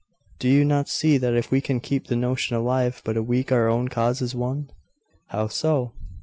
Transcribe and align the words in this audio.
Do 0.39 0.47
you 0.49 0.65
not 0.65 0.89
see 0.89 1.19
that 1.19 1.35
if 1.35 1.51
we 1.51 1.61
can 1.61 1.79
keep 1.79 2.07
the 2.07 2.15
notion 2.15 2.55
alive 2.55 3.03
but 3.05 3.17
a 3.17 3.21
week 3.21 3.51
our 3.51 3.69
cause 3.87 4.19
is 4.19 4.33
won?' 4.33 4.71
'How 5.27 5.47
so? 5.47 5.93